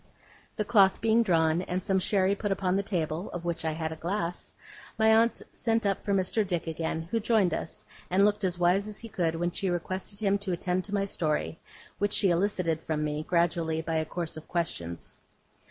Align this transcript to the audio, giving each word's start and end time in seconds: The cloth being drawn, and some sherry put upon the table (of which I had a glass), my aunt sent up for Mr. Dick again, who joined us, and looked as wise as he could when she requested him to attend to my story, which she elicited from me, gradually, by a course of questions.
The 0.55 0.65
cloth 0.65 0.99
being 0.99 1.21
drawn, 1.21 1.61
and 1.61 1.85
some 1.85 1.99
sherry 1.99 2.33
put 2.33 2.51
upon 2.51 2.75
the 2.75 2.81
table 2.81 3.29
(of 3.33 3.45
which 3.45 3.63
I 3.63 3.73
had 3.73 3.91
a 3.91 3.95
glass), 3.95 4.55
my 4.97 5.09
aunt 5.15 5.43
sent 5.51 5.85
up 5.85 6.03
for 6.03 6.11
Mr. 6.11 6.41
Dick 6.47 6.65
again, 6.65 7.03
who 7.11 7.19
joined 7.19 7.53
us, 7.53 7.85
and 8.09 8.25
looked 8.25 8.43
as 8.43 8.57
wise 8.57 8.87
as 8.87 8.97
he 9.01 9.07
could 9.09 9.35
when 9.35 9.51
she 9.51 9.69
requested 9.69 10.19
him 10.19 10.39
to 10.39 10.53
attend 10.53 10.85
to 10.85 10.93
my 10.95 11.05
story, 11.05 11.59
which 11.99 12.13
she 12.13 12.31
elicited 12.31 12.81
from 12.81 13.03
me, 13.03 13.21
gradually, 13.29 13.79
by 13.83 13.97
a 13.97 14.03
course 14.05 14.35
of 14.37 14.47
questions. 14.47 15.19